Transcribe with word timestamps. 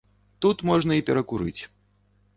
Тут 0.45 0.63
можна 0.69 0.97
і 1.01 1.05
перакурыць. 1.11 1.61